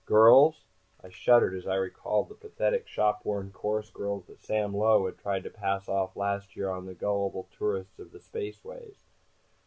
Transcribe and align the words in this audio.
Girls?" 0.07 0.65
I 1.03 1.09
shuddered 1.09 1.53
as 1.55 1.67
I 1.67 1.75
recalled 1.75 2.29
the 2.29 2.33
pathetic 2.33 2.87
shop 2.87 3.23
worn 3.23 3.51
chorus 3.51 3.91
girls 3.91 4.25
that 4.25 4.41
Sam 4.41 4.75
Low 4.75 5.05
had 5.05 5.19
tried 5.19 5.43
to 5.43 5.51
pass 5.51 5.87
off 5.87 6.15
last 6.17 6.55
year 6.55 6.71
on 6.71 6.87
the 6.87 6.95
gullible 6.95 7.47
tourists 7.55 7.99
of 7.99 8.11
the 8.11 8.19
spaceways. 8.19 9.05